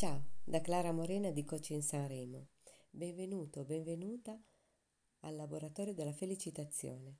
Ciao, 0.00 0.30
da 0.42 0.62
Clara 0.62 0.92
Morena 0.92 1.30
di 1.30 1.44
Coaching 1.44 1.82
Sanremo. 1.82 2.48
Benvenuto, 2.88 3.66
benvenuta 3.66 4.34
al 5.18 5.36
Laboratorio 5.36 5.92
della 5.92 6.14
Felicitazione. 6.14 7.18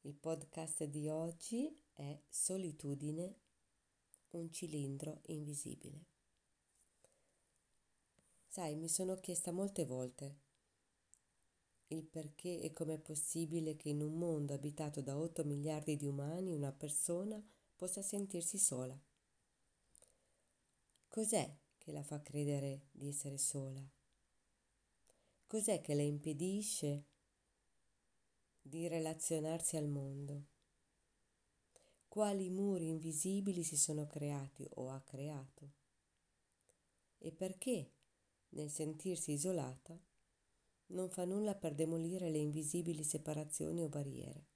Il 0.00 0.14
podcast 0.14 0.84
di 0.84 1.10
oggi 1.10 1.78
è 1.92 2.18
Solitudine, 2.26 3.40
un 4.30 4.50
cilindro 4.50 5.20
invisibile. 5.26 6.06
Sai, 8.46 8.76
mi 8.76 8.88
sono 8.88 9.16
chiesta 9.16 9.52
molte 9.52 9.84
volte 9.84 10.36
il 11.88 12.02
perché 12.02 12.62
e 12.62 12.72
com'è 12.72 12.98
possibile 12.98 13.76
che 13.76 13.90
in 13.90 14.00
un 14.00 14.16
mondo 14.16 14.54
abitato 14.54 15.02
da 15.02 15.18
8 15.18 15.44
miliardi 15.44 15.96
di 15.96 16.06
umani 16.06 16.54
una 16.54 16.72
persona 16.72 17.38
possa 17.76 18.00
sentirsi 18.00 18.56
sola. 18.56 18.98
Cos'è 21.08 21.64
che 21.86 21.92
la 21.92 22.02
fa 22.02 22.20
credere 22.20 22.88
di 22.90 23.06
essere 23.06 23.38
sola? 23.38 23.80
Cos'è 25.46 25.80
che 25.80 25.94
le 25.94 26.02
impedisce 26.02 27.04
di 28.60 28.88
relazionarsi 28.88 29.76
al 29.76 29.86
mondo? 29.86 30.46
Quali 32.08 32.50
muri 32.50 32.88
invisibili 32.88 33.62
si 33.62 33.76
sono 33.76 34.08
creati 34.08 34.66
o 34.74 34.90
ha 34.90 35.00
creato? 35.00 35.74
E 37.18 37.30
perché, 37.30 37.92
nel 38.48 38.68
sentirsi 38.68 39.30
isolata, 39.30 39.96
non 40.86 41.08
fa 41.08 41.24
nulla 41.24 41.54
per 41.54 41.76
demolire 41.76 42.30
le 42.30 42.38
invisibili 42.38 43.04
separazioni 43.04 43.84
o 43.84 43.88
barriere? 43.88 44.55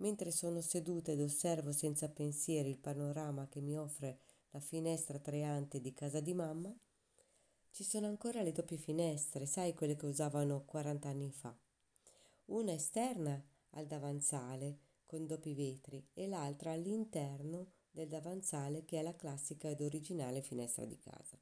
Mentre 0.00 0.30
sono 0.30 0.62
seduta 0.62 1.12
ed 1.12 1.20
osservo 1.20 1.72
senza 1.72 2.08
pensieri 2.08 2.70
il 2.70 2.78
panorama 2.78 3.48
che 3.48 3.60
mi 3.60 3.76
offre 3.76 4.20
la 4.50 4.60
finestra 4.60 5.18
treante 5.18 5.80
di 5.80 5.92
casa 5.92 6.20
di 6.20 6.32
mamma, 6.32 6.74
ci 7.70 7.84
sono 7.84 8.06
ancora 8.06 8.42
le 8.42 8.52
doppie 8.52 8.78
finestre, 8.78 9.46
sai 9.46 9.74
quelle 9.74 9.96
che 9.96 10.06
usavano 10.06 10.64
40 10.64 11.08
anni 11.08 11.30
fa. 11.30 11.56
Una 12.46 12.72
esterna 12.72 13.42
al 13.70 13.86
davanzale 13.86 14.78
con 15.04 15.26
doppi 15.26 15.54
vetri 15.54 16.08
e 16.14 16.26
l'altra 16.26 16.72
all'interno 16.72 17.72
del 17.90 18.08
davanzale 18.08 18.84
che 18.84 18.98
è 18.98 19.02
la 19.02 19.14
classica 19.14 19.68
ed 19.68 19.82
originale 19.82 20.40
finestra 20.40 20.84
di 20.84 20.98
casa. 20.98 21.38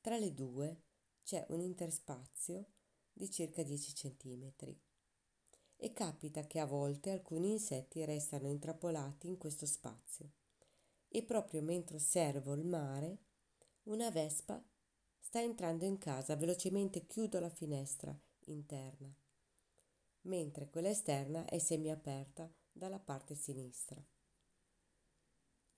Tra 0.00 0.18
le 0.18 0.34
due 0.34 0.82
c'è 1.24 1.44
un 1.48 1.60
interspazio 1.60 2.66
di 3.12 3.30
circa 3.30 3.62
10 3.62 3.94
centimetri 3.94 4.78
e 5.80 5.92
capita 5.92 6.44
che 6.46 6.58
a 6.58 6.66
volte 6.66 7.10
alcuni 7.10 7.52
insetti 7.52 8.04
restano 8.04 8.48
intrappolati 8.48 9.28
in 9.28 9.38
questo 9.38 9.64
spazio. 9.64 10.30
E 11.08 11.22
proprio 11.22 11.62
mentre 11.62 11.96
osservo 11.96 12.52
il 12.54 12.66
mare, 12.66 13.18
una 13.84 14.10
vespa 14.10 14.62
sta 15.20 15.40
entrando 15.40 15.84
in 15.84 15.98
casa, 15.98 16.36
velocemente 16.36 17.06
chiudo 17.06 17.38
la 17.38 17.48
finestra 17.48 18.16
interna, 18.46 19.14
mentre 20.22 20.68
quella 20.68 20.88
esterna 20.88 21.44
è 21.44 21.58
semiaperta 21.58 22.50
dalla 22.72 22.98
parte 22.98 23.34
sinistra. 23.34 24.02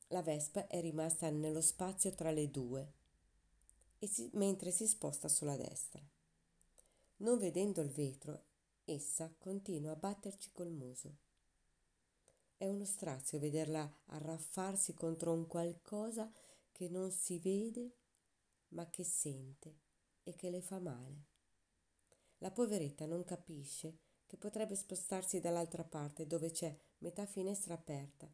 La 0.08 0.22
vespa 0.22 0.66
è 0.66 0.80
rimasta 0.80 1.28
nello 1.30 1.60
spazio 1.60 2.10
tra 2.10 2.30
le 2.30 2.50
due, 2.50 2.92
si, 3.98 4.30
mentre 4.32 4.70
si 4.70 4.86
sposta 4.86 5.28
sulla 5.28 5.56
destra. 5.56 6.02
Non 7.18 7.38
vedendo 7.38 7.80
il 7.82 7.90
vetro 7.90 8.49
essa 8.92 9.33
continua 9.38 9.92
a 9.92 9.96
batterci 9.96 10.50
col 10.52 10.70
muso. 10.70 11.19
È 12.56 12.66
uno 12.66 12.84
strazio 12.84 13.38
vederla 13.38 13.91
arraffarsi 14.06 14.94
contro 14.94 15.32
un 15.32 15.47
qualcosa 15.47 16.30
che 16.72 16.88
non 16.88 17.10
si 17.10 17.38
vede 17.38 17.97
ma 18.69 18.88
che 18.91 19.05
sente 19.05 19.78
e 20.22 20.34
che 20.34 20.50
le 20.50 20.60
fa 20.60 20.78
male. 20.78 21.28
La 22.38 22.50
poveretta 22.50 23.06
non 23.06 23.25
capisce 23.25 23.98
che 24.26 24.37
potrebbe 24.37 24.75
spostarsi 24.75 25.41
dall'altra 25.41 25.84
parte 25.84 26.26
dove 26.26 26.50
c'è 26.50 26.75
metà 26.98 27.26
finestra 27.26 27.75
aperta, 27.75 28.32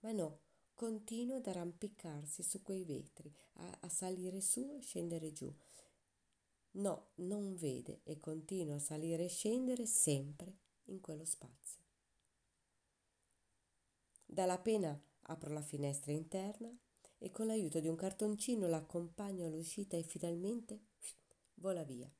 ma 0.00 0.12
no, 0.12 0.40
continua 0.74 1.36
ad 1.36 1.46
arrampicarsi 1.46 2.42
su 2.42 2.62
quei 2.62 2.84
vetri, 2.84 3.34
a, 3.54 3.78
a 3.80 3.88
salire 3.88 4.40
su 4.40 4.76
e 4.76 4.80
scendere 4.80 5.32
giù, 5.32 5.52
No, 6.76 7.10
non 7.16 7.54
vede 7.54 8.00
e 8.02 8.18
continua 8.18 8.76
a 8.76 8.80
salire 8.80 9.24
e 9.24 9.28
scendere 9.28 9.86
sempre 9.86 10.56
in 10.86 11.00
quello 11.00 11.24
spazio. 11.24 11.82
Dalla 14.24 14.58
pena 14.58 15.00
apro 15.22 15.52
la 15.52 15.62
finestra 15.62 16.10
interna 16.10 16.76
e 17.18 17.30
con 17.30 17.46
l'aiuto 17.46 17.78
di 17.78 17.86
un 17.86 17.94
cartoncino 17.94 18.66
l'accompagno 18.66 19.46
all'uscita 19.46 19.96
e 19.96 20.02
finalmente 20.02 20.86
vola 21.54 21.84
via. 21.84 22.12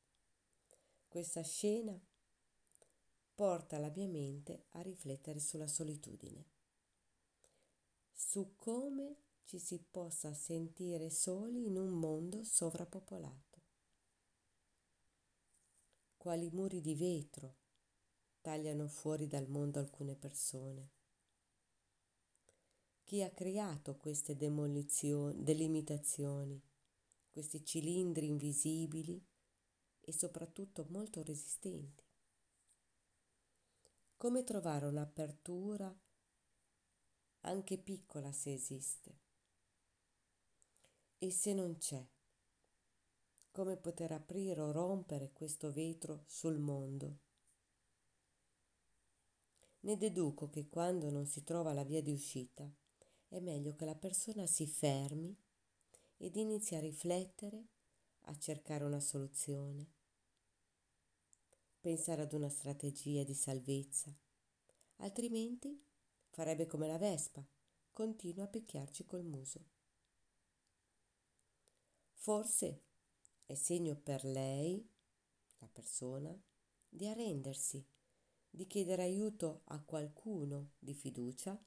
Questa 1.08 1.42
scena 1.42 2.00
porta 3.34 3.78
la 3.78 3.90
mia 3.90 4.06
mente 4.06 4.66
a 4.70 4.82
riflettere 4.82 5.40
sulla 5.40 5.66
solitudine, 5.66 6.46
su 8.12 8.54
come 8.56 9.16
ci 9.42 9.58
si 9.58 9.80
possa 9.80 10.32
sentire 10.32 11.10
soli 11.10 11.66
in 11.66 11.76
un 11.76 11.90
mondo 11.90 12.44
sovrappopolato 12.44 13.43
quali 16.24 16.48
muri 16.52 16.80
di 16.80 16.94
vetro 16.94 17.56
tagliano 18.40 18.88
fuori 18.88 19.26
dal 19.26 19.46
mondo 19.46 19.78
alcune 19.78 20.16
persone. 20.16 20.92
Chi 23.02 23.22
ha 23.22 23.28
creato 23.28 23.98
queste 23.98 24.34
delimitazioni, 24.34 26.58
questi 27.28 27.62
cilindri 27.62 28.28
invisibili 28.28 29.22
e 30.00 30.12
soprattutto 30.12 30.86
molto 30.88 31.22
resistenti? 31.22 32.06
Come 34.16 34.44
trovare 34.44 34.86
un'apertura 34.86 35.94
anche 37.40 37.76
piccola 37.76 38.32
se 38.32 38.54
esiste? 38.54 39.20
E 41.18 41.30
se 41.30 41.52
non 41.52 41.76
c'è? 41.76 42.13
Come 43.54 43.76
poter 43.76 44.10
aprire 44.10 44.60
o 44.60 44.72
rompere 44.72 45.30
questo 45.32 45.70
vetro 45.70 46.24
sul 46.26 46.58
mondo. 46.58 47.18
Ne 49.82 49.96
deduco 49.96 50.48
che 50.48 50.68
quando 50.68 51.08
non 51.08 51.24
si 51.24 51.44
trova 51.44 51.72
la 51.72 51.84
via 51.84 52.02
di 52.02 52.10
uscita 52.10 52.68
è 53.28 53.38
meglio 53.38 53.76
che 53.76 53.84
la 53.84 53.94
persona 53.94 54.44
si 54.46 54.66
fermi 54.66 55.32
ed 56.16 56.34
inizi 56.34 56.74
a 56.74 56.80
riflettere, 56.80 57.68
a 58.22 58.36
cercare 58.36 58.82
una 58.82 58.98
soluzione, 58.98 59.86
pensare 61.78 62.22
ad 62.22 62.32
una 62.32 62.48
strategia 62.48 63.22
di 63.22 63.34
salvezza, 63.34 64.12
altrimenti 64.96 65.80
farebbe 66.30 66.66
come 66.66 66.88
la 66.88 66.98
Vespa, 66.98 67.46
continua 67.92 68.46
a 68.46 68.48
picchiarci 68.48 69.04
col 69.04 69.22
muso. 69.22 69.64
Forse 72.14 72.82
è 73.46 73.54
segno 73.54 73.94
per 73.96 74.24
lei, 74.24 74.86
la 75.58 75.68
persona, 75.70 76.34
di 76.88 77.06
arrendersi, 77.06 77.84
di 78.48 78.66
chiedere 78.66 79.02
aiuto 79.02 79.62
a 79.66 79.82
qualcuno 79.82 80.72
di 80.78 80.94
fiducia 80.94 81.60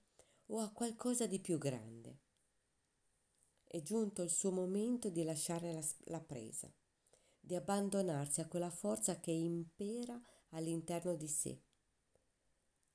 o 0.48 0.60
a 0.60 0.72
qualcosa 0.72 1.28
di 1.28 1.40
più 1.40 1.58
grande. 1.58 2.22
È 3.64 3.82
giunto 3.82 4.24
il 4.24 4.30
suo 4.30 4.52
momento 4.52 5.10
di 5.10 5.24
lasciare 5.24 5.74
la, 5.74 5.86
la 6.06 6.22
presa, 6.22 6.74
di 7.40 7.56
abbandonarsi 7.56 8.42
a 8.42 8.48
quella 8.48 8.72
forza 8.72 9.20
che 9.20 9.32
impera 9.32 10.20
all'interno 10.50 11.16
di 11.16 11.28
sé. 11.28 11.62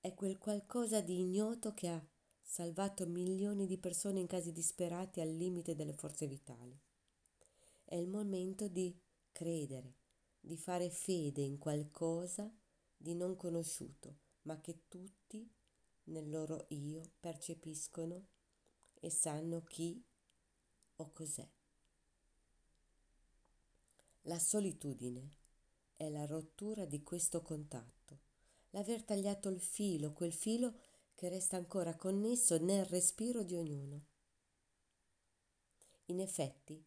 È 0.00 0.12
quel 0.14 0.38
qualcosa 0.38 1.00
di 1.00 1.20
ignoto 1.20 1.74
che 1.74 1.88
ha 1.88 2.04
salvato 2.40 3.06
milioni 3.06 3.66
di 3.66 3.78
persone 3.78 4.18
in 4.18 4.26
casi 4.26 4.50
disperati 4.50 5.20
al 5.20 5.30
limite 5.30 5.74
delle 5.74 5.92
forze 5.92 6.26
vitali 6.26 6.80
è 7.92 7.96
il 7.96 8.08
momento 8.08 8.68
di 8.68 8.98
credere, 9.32 9.96
di 10.40 10.56
fare 10.56 10.88
fede 10.88 11.42
in 11.42 11.58
qualcosa 11.58 12.50
di 12.96 13.14
non 13.14 13.36
conosciuto, 13.36 14.16
ma 14.44 14.58
che 14.62 14.88
tutti 14.88 15.46
nel 16.04 16.30
loro 16.30 16.64
io 16.68 17.02
percepiscono 17.20 18.28
e 18.94 19.10
sanno 19.10 19.62
chi 19.64 20.02
o 20.96 21.10
cos'è. 21.10 21.46
La 24.22 24.38
solitudine 24.38 25.28
è 25.94 26.08
la 26.08 26.24
rottura 26.24 26.86
di 26.86 27.02
questo 27.02 27.42
contatto, 27.42 28.20
l'aver 28.70 29.02
tagliato 29.02 29.50
il 29.50 29.60
filo, 29.60 30.14
quel 30.14 30.32
filo 30.32 30.78
che 31.14 31.28
resta 31.28 31.58
ancora 31.58 31.94
connesso 31.94 32.56
nel 32.56 32.86
respiro 32.86 33.42
di 33.42 33.54
ognuno. 33.54 34.06
In 36.06 36.20
effetti, 36.20 36.82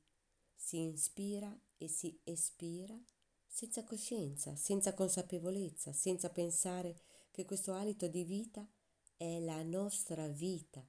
si 0.56 0.80
inspira 0.80 1.56
e 1.78 1.88
si 1.88 2.20
espira 2.24 2.98
senza 3.46 3.84
coscienza, 3.84 4.56
senza 4.56 4.94
consapevolezza, 4.94 5.94
senza 5.94 6.30
pensare 6.30 7.00
che 7.32 7.46
questo 7.46 7.74
alito 7.74 8.08
di 8.08 8.24
vita 8.24 8.68
è 9.16 9.40
la 9.40 9.62
nostra 9.64 10.28
vita 10.28 10.86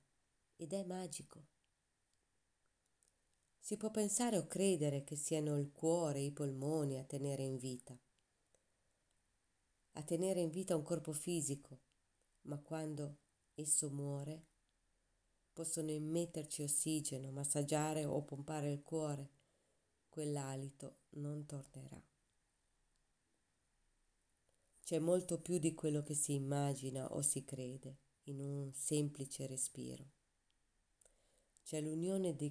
ed 0.57 0.73
è 0.73 0.85
magico. 0.85 1.47
Si 3.59 3.77
può 3.77 3.91
pensare 3.91 4.37
o 4.39 4.47
credere 4.47 5.05
che 5.05 5.17
siano 5.17 5.59
il 5.59 5.73
cuore 5.73 6.21
e 6.21 6.25
i 6.25 6.33
polmoni 6.33 6.99
a 6.99 7.05
tenere 7.05 7.43
in 7.43 7.57
vita, 7.57 7.99
a 9.93 10.03
tenere 10.03 10.41
in 10.41 10.51
vita 10.51 10.77
un 10.77 10.83
corpo 10.83 11.13
fisico, 11.13 11.81
ma 12.43 12.59
quando 12.59 13.19
esso 13.55 13.91
muore 13.91 14.47
possono 15.53 15.91
immetterci 15.91 16.63
ossigeno, 16.63 17.31
massaggiare 17.31 18.05
o 18.05 18.23
pompare 18.23 18.71
il 18.71 18.83
cuore, 18.83 19.31
quell'alito 20.17 21.01
non 21.17 21.45
tornerà. 21.45 22.03
C'è 24.83 24.99
molto 24.99 25.39
più 25.39 25.59
di 25.59 25.75
quello 25.75 26.03
che 26.03 26.15
si 26.15 26.33
immagina 26.33 27.13
o 27.13 27.21
si 27.21 27.45
crede 27.45 27.99
in 28.23 28.41
un 28.41 28.73
semplice 28.73 29.47
respiro. 29.47 30.09
C'è 31.63 31.83
l'unione 31.83 32.35
di 32.35 32.51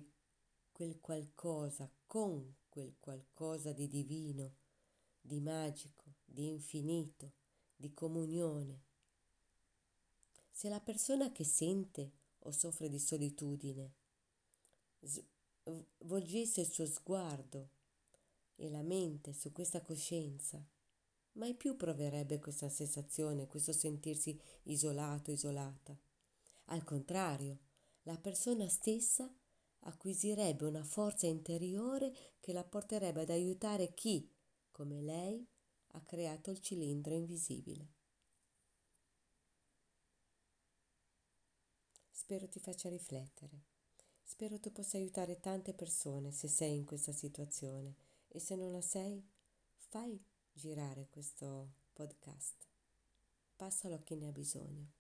quel 0.72 1.00
qualcosa 1.02 1.92
con 2.06 2.56
quel 2.70 2.98
qualcosa 3.00 3.72
di 3.72 3.88
divino, 3.88 4.58
di 5.20 5.40
magico, 5.40 6.18
di 6.24 6.46
infinito, 6.46 7.34
di 7.76 7.92
comunione. 7.96 8.84
Se 10.52 10.70
la 10.70 10.82
persona 10.82 11.32
che 11.32 11.44
sente 11.44 12.12
o 12.42 12.52
soffre 12.52 12.90
di 12.90 13.00
solitudine 13.00 13.94
volgesse 16.00 16.62
il 16.62 16.72
suo 16.72 16.86
sguardo 16.86 17.70
e 18.56 18.70
la 18.70 18.82
mente 18.82 19.34
su 19.34 19.52
questa 19.52 19.82
coscienza, 19.82 20.64
mai 21.34 21.56
più 21.56 21.76
proverebbe 21.76 22.40
questa 22.40 22.70
sensazione, 22.70 23.48
questo 23.48 23.74
sentirsi 23.74 24.40
isolato, 24.64 25.32
isolata. 25.32 25.98
Al 26.66 26.84
contrario, 26.84 27.60
la 28.04 28.18
persona 28.18 28.68
stessa 28.68 29.32
acquisirebbe 29.80 30.66
una 30.66 30.84
forza 30.84 31.28
interiore 31.28 32.36
che 32.40 32.54
la 32.54 32.64
porterebbe 32.64 33.22
ad 33.22 33.30
aiutare 33.30 33.94
chi, 33.94 34.32
come 34.72 35.02
lei, 35.02 35.48
ha 35.88 36.02
creato 36.02 36.52
il 36.52 36.60
cilindro 36.60 37.14
invisibile. 37.14 37.94
Spero 42.12 42.48
ti 42.50 42.60
faccia 42.60 42.90
riflettere. 42.90 43.75
Spero 44.28 44.60
tu 44.60 44.72
possa 44.72 44.98
aiutare 44.98 45.40
tante 45.40 45.74
persone 45.76 46.32
se 46.32 46.48
sei 46.48 46.78
in 46.78 46.84
questa 46.84 47.12
situazione 47.12 47.96
e 48.28 48.40
se 48.40 48.56
non 48.56 48.72
la 48.72 48.82
sei, 48.82 49.24
fai 49.76 50.20
girare 50.52 51.08
questo 51.12 51.74
podcast. 51.94 52.68
Passalo 53.56 53.94
a 53.94 54.00
chi 54.00 54.16
ne 54.16 54.28
ha 54.28 54.32
bisogno. 54.32 54.92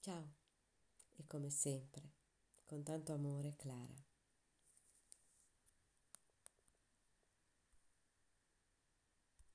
Ciao 0.00 0.34
e 1.16 1.24
come 1.26 1.48
sempre 1.48 2.10
con 2.66 2.82
tanto 2.82 3.12
amore 3.12 3.54
Clara. 3.56 4.09